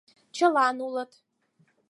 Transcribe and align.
—Чылан 0.35 0.77
улыт! 0.85 1.11